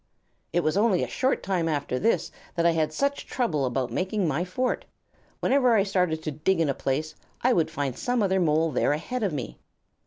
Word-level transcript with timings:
"It 0.51 0.63
was 0.63 0.77
only 0.77 1.03
a 1.03 1.07
short 1.07 1.43
time 1.43 1.69
after 1.69 1.99
this 1.99 2.31
that 2.55 2.65
I 2.65 2.71
had 2.71 2.91
such 2.91 3.27
trouble 3.27 3.65
about 3.67 3.91
making 3.91 4.27
my 4.27 4.43
fort. 4.43 4.83
Whenever 5.41 5.75
I 5.75 5.83
started 5.83 6.23
to 6.23 6.31
dig 6.31 6.59
in 6.59 6.69
a 6.69 6.73
place 6.73 7.13
I 7.43 7.53
would 7.53 7.69
find 7.69 7.95
some 7.95 8.23
other 8.23 8.39
Mole 8.39 8.71
there 8.71 8.93
ahead 8.93 9.21
of 9.21 9.31
me." 9.31 9.59